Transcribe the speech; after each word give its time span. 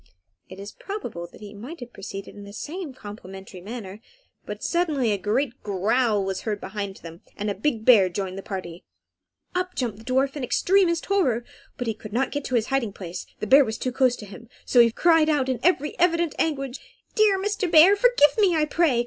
It 0.49 0.59
is 0.59 0.71
probable 0.71 1.27
that 1.27 1.41
he 1.41 1.53
might 1.53 1.79
have 1.79 1.93
proceeded 1.93 2.33
in 2.33 2.43
the 2.43 2.53
same 2.53 2.91
complimentary 2.91 3.61
manner, 3.61 4.01
but 4.47 4.63
suddenly 4.63 5.11
a 5.11 5.17
great 5.19 5.61
growl 5.61 6.25
was 6.25 6.41
heard 6.41 6.59
near 6.59 6.71
by 6.73 6.93
them, 7.03 7.21
and 7.37 7.51
a 7.51 7.53
big 7.53 7.85
bear 7.85 8.09
joined 8.09 8.35
the 8.35 8.41
party. 8.41 8.83
Up 9.53 9.75
jumped 9.75 9.99
the 9.99 10.03
dwarf 10.03 10.35
in 10.35 10.43
extremest 10.43 11.03
terror, 11.03 11.45
but 11.77 11.99
could 11.99 12.13
not 12.13 12.31
get 12.31 12.43
to 12.45 12.55
his 12.55 12.69
hiding 12.73 12.93
place, 12.93 13.27
the 13.41 13.45
bear 13.45 13.63
was 13.63 13.77
too 13.77 13.91
close 13.91 14.15
to 14.15 14.25
him; 14.25 14.49
so 14.65 14.79
he 14.79 14.91
cried 14.91 15.29
out 15.29 15.47
in 15.47 15.59
very 15.59 15.93
evident 15.99 16.33
anguish 16.39 16.77
"Dear 17.13 17.37
Mr. 17.39 17.69
Bear, 17.71 17.95
forgive 17.95 18.35
me, 18.39 18.55
I 18.55 18.65
pray! 18.65 18.99